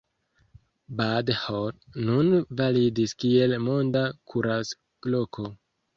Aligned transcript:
Bad 1.01 1.27
Hall 1.41 1.75
nun 2.09 2.33
validis 2.61 3.15
kiel 3.25 3.55
„monda 3.67 4.03
kuracloko“. 4.33 5.51